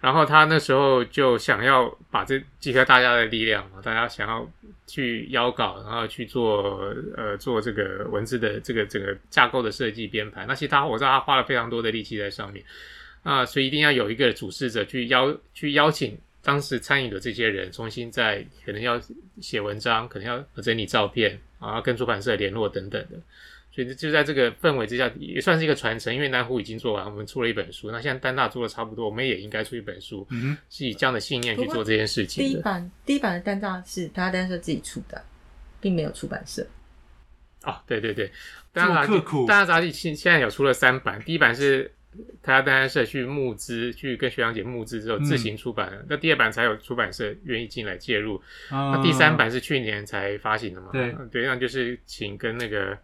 [0.00, 4.50] 然后他那时候就想要把这集合大家的力量嘛，大家想要
[4.86, 10.46] 去邀稿，然后去做呃做这个文字的这个整个架构的设计编排。
[10.46, 12.64] 那其他我知道他花了非常多的力气在上面，
[13.22, 18.98] 啊，所以一定要有一个主事者去邀去邀请当时参与的这些人，重新再可能要
[19.42, 23.18] 写文章，可能要整理照片，然后跟出版社联络等等的。
[23.84, 26.14] 所以就在这个氛围之下，也算是一个传承。
[26.14, 27.90] 因为南湖已经做完，我们出了一本书。
[27.90, 32.44] 那现在丹大做的差不多，我们也应该出一本书，嗯，是以这样的信念去做这件事情。
[32.44, 35.24] 第一版第一版的丹大是台大登山社自己出的，
[35.80, 36.66] 并没有出版社。
[37.62, 38.30] 哦，对对对，
[38.72, 41.22] 丹大杂记，丹大杂志现现在有出了三版。
[41.22, 41.90] 第一版是
[42.42, 48.36] 台大登山社去募资，去跟学长姐募资之后自行出版那第二版才有出版社愿意进来介入。
[48.70, 50.90] 哦、那第三版是去年才发行的嘛？
[50.92, 52.98] 对对，那就是请跟那个。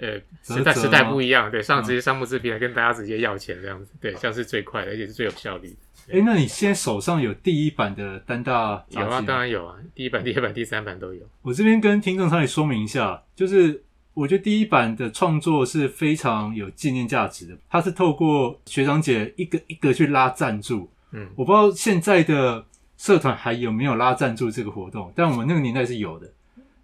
[0.00, 5.76] 呃，时代时代不一样，对，上直接上募资平台跟大家直接要钱这样子，对，这样是最快的，而且是最有效率的。
[6.08, 8.82] 哎、欸，那你现在手上有第一版的单大？
[8.88, 11.20] 有啊，当然有啊，第一版、第二版、第三版都有。
[11.42, 13.82] 我这边跟听众稍微说明一下，就是
[14.14, 20.88] 我觉得第一版的创作是非常有纪念价值的，它是透过学长姐一个一个去拉赞助。
[21.12, 22.64] 嗯，我不知道现在的
[22.96, 26.26] 社团还有没有拉赞助这个活动，但我们那个年代是有的。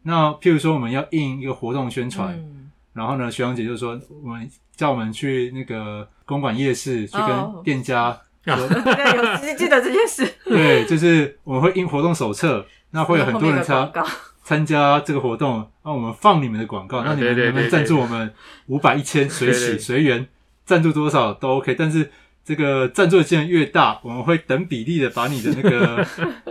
[0.02, 2.37] 那譬如说我们要印一个活动宣传。
[2.37, 2.52] 嗯
[2.97, 10.27] 然后呢，学长姐就说，我们叫我们去那个公馆夜市去跟店家说， 对，有记得这件事。
[10.47, 13.93] 对，就是我们会印活动手册，那会有很多人参
[14.43, 18.33] 参加这个活动，那我们放你们的广告，那你们能不能赞助我们
[18.69, 20.27] 五百、一千随喜随缘，
[20.65, 21.75] 赞助多少都 OK。
[21.75, 22.11] 但是
[22.47, 26.07] 这个赞助的金额越大，我们会等比例的把你的那个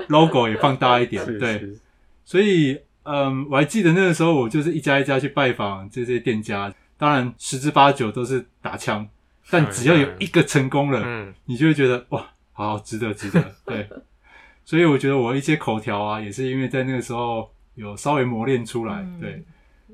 [0.10, 1.26] logo 也放大一点。
[1.40, 1.68] 对，
[2.24, 2.78] 所以。
[3.06, 9.08] 嗯，我还记得那个时候，我就是一家一家去拜访这些店家，当然十之八九都是打枪，
[9.50, 13.44] 但只要有一个成功了，嗯，你就会觉得哇，好值得，值得。
[13.66, 13.88] 对，
[14.66, 19.06] 所以我觉得我一些口条啊，也是因为在那个时候有稍微磨练出来。
[19.22, 19.44] 对，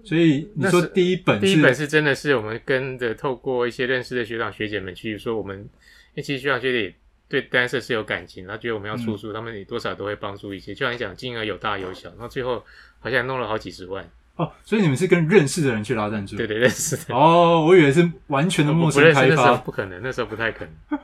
[0.06, 5.68] 所以你说第一本是，第一本是真的是我们跟着透过一些认识的学长学姐们去说，我们因
[6.16, 6.96] 为其实学长学姐
[7.32, 10.76] 对登山社是有感情，他觉得我们要出书，嗯、他们也多少都会帮助一些。
[10.76, 12.64] 就像你讲，金额有大有小，然后最后
[13.00, 14.06] 好像弄了好几十万。
[14.36, 16.36] 哦，所以你们是跟认识的人去拉赞助？
[16.36, 17.16] 对对，认识的。
[17.16, 19.22] 哦，我以为是完全的陌生开发。
[19.22, 21.00] 不认识那时候不可能，那时候不太可能，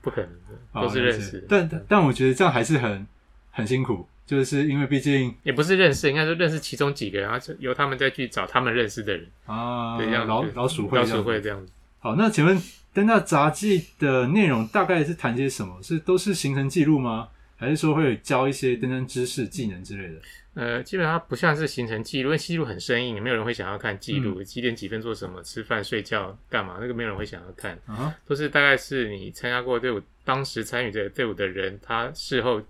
[0.00, 1.46] 不可能的，都是认识的。
[1.48, 3.06] 但但我觉得这样还是很
[3.50, 11.72] 很辛苦，就是因为毕竟也不是认识，应该说认识其中几个人，然后由他们再去找他们认识的人啊，对，这样老老鼠会，老鼠会这样子。
[12.00, 12.60] 好，那请问
[12.92, 15.80] 登大杂记的内容大概是谈些什么？
[15.82, 17.28] 是都是行程记录吗？
[17.56, 20.20] 还是说会有教一些登山知识、技能之类的？
[20.54, 27.76] 呃，基本上不像是行程记录，因为记录很生硬，没有人会想要看记录，嗯、几点几分做什么，吃饭睡觉干嘛，那个没有人会想要看。
[27.86, 32.62] 啊、都是大概是你参加过队伍，当时参与这个队伍的人，他事后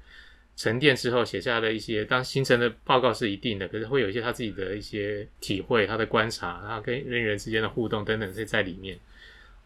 [0.57, 8.99] 沉淀之后写下的一些，当行程的报告是一定的，可是会有一些他自己的一些体会、他的观察，他跟人与人之间的互动等等，是在里面。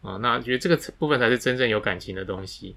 [0.03, 2.75] 啊，那觉得这个部分才是真正有感情的东西。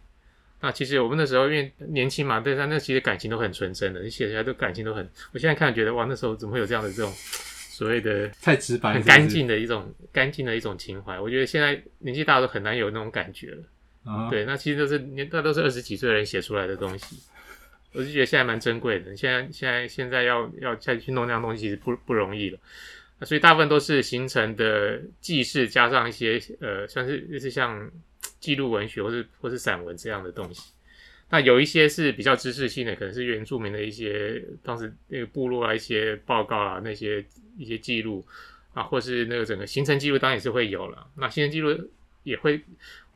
[0.61, 5.07] 那其实我们那时候因为年轻嘛，对他那其实感情都很纯真的，你写起来都感情都很。
[5.33, 11.21] 我现在看觉得哇，那时候怎么会有这样的这种所谓的 太直白、很干净的一种干净的一种情怀？
[11.21, 13.63] 我觉得现在年纪大都很难有那种感觉了。
[14.05, 17.17] 啊，对，那其实都是年那都是二十几岁的人写出来的东西，
[17.93, 19.17] 我就觉得现在蛮珍贵的。
[19.17, 22.59] 现在现在现在要要再去弄那样东西，其实不不容易了。
[23.23, 27.91] 所以大部分都是形成的记事，加上一些呃，算是就是像
[28.39, 30.73] 记录文学或是或是散文这样的东西。
[31.31, 37.25] 那有一些是比较知识性的，可能是原住民的一些当时那个部落啊一些报告啊那些
[37.57, 38.23] 一些记录
[38.75, 41.09] 啊，或是那个整个行程记录当然也是会有了。
[41.17, 41.91] 那行程记录
[42.23, 42.61] 也会，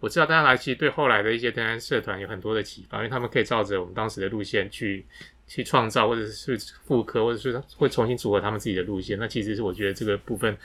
[0.01, 5.05] 我知道大家来其实对后来的一些登山社团有很多的启发，因为他们可以照着我们当时的路线去。
[5.51, 9.19] 去创造，或者是复刻，或者是会重新组合他们自己的路线。
[9.19, 10.57] 那其实是我觉得这个部分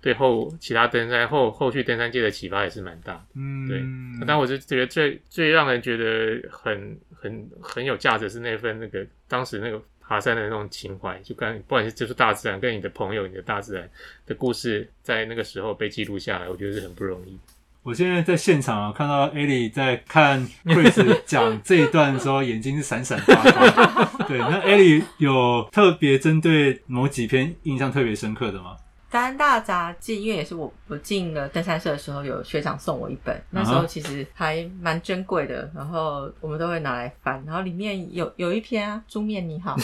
[0.00, 3.24] 对后其他登山后后续登山界的启发也是蛮大的。
[3.36, 4.26] 嗯，对。
[4.26, 13.88] 但我是觉得最最让人觉得很很很有价值是那份那个当时那个爬山的那种情怀，就跟不管是接触大自然，跟你的朋友、你的大自然
[14.26, 17.38] 的故事，在那个时候被记录下来，我觉得是很不容易。
[17.84, 24.08] 我现在在现场啊，看到 Ellie 在看 Chris 讲这一段的时候，眼睛是闪闪发光。
[24.28, 28.76] 对，那 Ellie 有特别针对某几篇印象特别深刻的吗？
[29.10, 39.76] 登大杂记，因为也是我我进了登山社的时候，有学长送我一本，那时候其实还蛮珍贵的，然后我们都会拿来翻，然后里面有有一篇啊，猪面你好，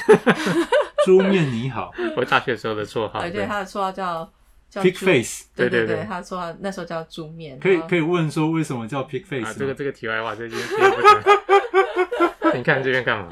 [1.04, 4.30] 猪面你好，我大学时候的绰号，对对，他的绰号叫。
[4.70, 9.44] Pig face，对对对，他说那时候叫猪面，可以可以问说为什么叫 pig face？
[9.46, 10.60] 啊，这个这个题外话，这边
[12.54, 13.30] 你看这边干嘛？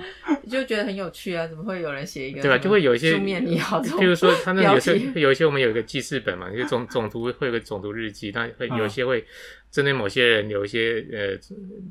[0.48, 2.40] 就觉得很有趣啊，怎么会有人写一个？
[2.40, 2.56] 对吧？
[2.56, 9.22] 就会有一些猪面你好，譬如说他那有些有一些我们有一个记事本嘛，一个总总图会有个总图日记，但会有些会
[9.70, 11.38] 针对某些人留一些呃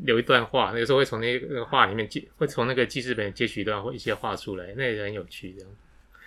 [0.06, 5.70] 留一段话，那个时候会从那个话里面记，会从那个记事本截取一段或一些话出来，那也很有趣这样。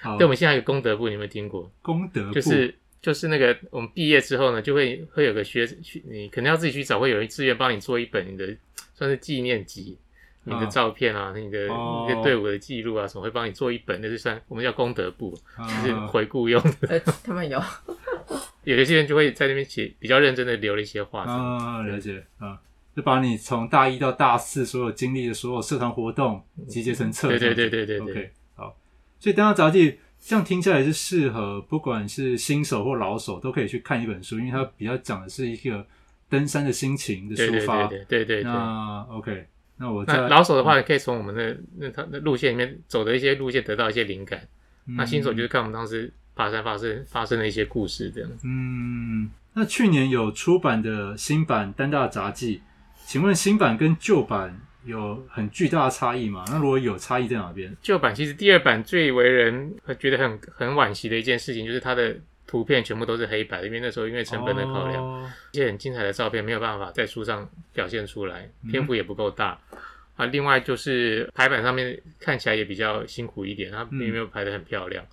[0.00, 1.68] 好，对，我们现在有功德簿，你有没有听过？
[1.83, 2.74] 功德簿就是。
[3.00, 8.56] 就是那个，我们毕业之后呢，就会会有个学去，你可能要自己去找，会有人志愿帮你做一本你的
[8.94, 9.96] 算是纪念集，
[10.42, 17.00] 你的照片啊，你的你的队伍的记录啊，什么会帮你做一本，那是算我们叫功德簿，就是回顾用的。
[17.22, 17.62] 他们有，
[18.64, 21.22] 有一些人就会在那边写，比较认真的留了一些话。
[21.22, 22.58] 啊，了解啊，
[22.96, 27.28] 就把你从大一到大四所有经历的所有社团活动集结成册。
[27.28, 28.11] 对对对对对对。
[28.11, 28.76] OK，好，
[29.20, 30.00] 所以登山杂记。
[30.20, 35.87] 这样听起来是适合，不管是新手或老手都可以去看一本书，因为它比较讲的是一个
[36.28, 37.87] 登山的心情的抒发。
[37.87, 44.40] 对对对，对，对，对，对，那 OK，那我在那老手的话，也可以从我们的那他的路线里面走的一些路线得到一些灵感。
[44.87, 48.46] 嗯、那新手就是看我们当时爬山发生发生的一些故事这样子。
[48.46, 52.59] 嗯，那去年有出版的新版《单大杂记》，
[53.07, 54.61] 请问新版跟旧版？
[54.88, 56.42] 有很巨大的差异吗？
[56.48, 57.77] 那如果有差异在哪边？
[57.83, 69.79] 旧版其实第二版最为人觉得很很惋惜的一件事情，就是它的图片全部都是黑白的，因为那时候因为成本的考量，哦、一些很精彩的照片没有办法在书上表现出来，篇幅也不够大、嗯、
[70.16, 70.27] 啊。
[70.27, 75.05] 另外就是排版上面看起来也比较辛苦一点，它并没有排的很漂亮。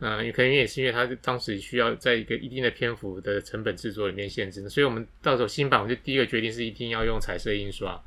[0.00, 8.02] 嗯，也、呃、可能也是因为它当时需要在一个一定的篇幅的成本制作里面限制，所以我们到时候新版，我就第一个决定是一定要用彩色印刷。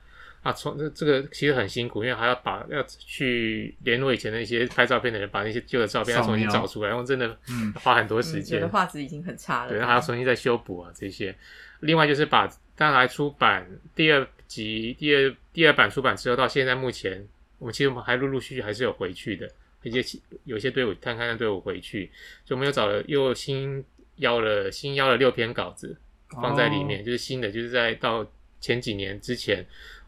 [0.46, 7.36] 啊，从这这个其实很辛苦，因为还要把要去联络以前的一些拍照片的人，把那些旧的照片要重新找出来，然后真的
[7.82, 8.60] 花很多时间。
[8.60, 11.36] 有的画质已经很差了，对，还要重新再修补啊这些。
[11.80, 17.28] 另外就是把刚来出版第二集、第二第二版出版之后，到现在目前，
[17.58, 19.50] 我们其实我们还陆陆续续还是有回去的，
[19.82, 22.12] 一些有些队伍探勘的队伍回去，
[22.46, 23.84] 就我们又找了又新
[24.18, 25.98] 邀了新邀了六篇稿子
[26.30, 28.24] 放在里面，哦、就是新的，就是在到
[28.62, 29.66] 前几年之前。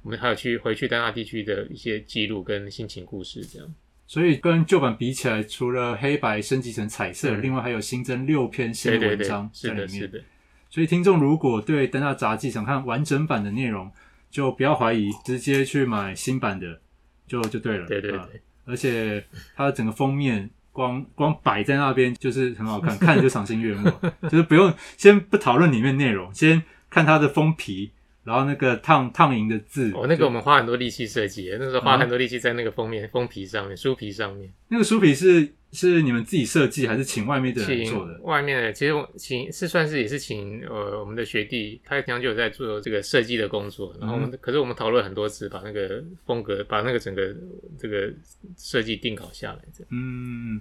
[0.07, 3.75] 我们还有去回去丹大地区的一些记录跟心情故事这样。
[4.07, 9.87] 所以跟旧版比起来，除了黑白升级成彩色，嗯、另外还有新增六篇新的文章在里面。
[9.87, 10.23] 对对对，是的，是的。
[10.69, 13.91] 所以听众如果对丹纳杂记想看完整版的内容，
[14.31, 16.79] 就不要怀疑，直接去买新版的
[17.27, 17.85] 就就对了。
[17.85, 18.17] 对对对。
[18.17, 18.29] 啊、
[18.63, 19.21] 而且
[19.57, 23.91] 它的整个封面光光摆在那边就是很好看，看着就赏心悦目。
[24.31, 27.91] 就是不用先不讨论里面内容，先看它的封皮。
[28.27, 34.51] 然后那个烫烫银的字，哦，那个我们花很多力气设计，那时候花很多力气在那个封面、封皮上面、书皮上面。
[34.67, 38.19] 那个书皮是是你们自己设计，还是请外面的人做的？
[38.23, 43.95] 外面的，其实我请是算是也是请呃我们的学弟，他平常就有在做这个设计的工作。
[43.97, 47.33] 然后我们、嗯、可是我们讨论很多次，把那个风格，把那个整个
[47.79, 48.11] 这个
[48.57, 49.59] 设计定稿下来。
[49.73, 49.87] 这样。
[49.91, 50.59] 嗯，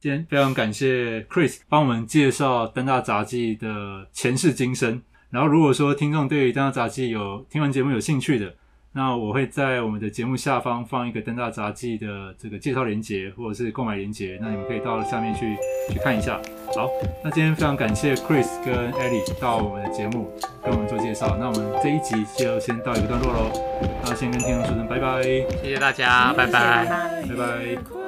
[0.00, 5.00] 今天非常感谢 Chris 帮我们介绍灯大杂技的前世今生。
[5.34, 8.54] 然后，如果说听众对于丹大杂技有听完节目有兴趣的，
[8.92, 15.56] 那我会在我们的节目下方放一个丹大杂技的这个介绍链接，或者是购买链接，那你们可以到下面去
[15.90, 16.40] 去看一下。
[16.76, 16.88] 好，
[17.24, 20.32] 那今天非常感谢 Chris 跟 Ellie 到我们的节目
[20.62, 23.50] 跟我们做介绍，那我们这一集就先到一个段落喽。
[24.04, 26.86] 那先跟听众说声拜拜，谢谢大家，拜拜，
[27.28, 28.03] 拜拜。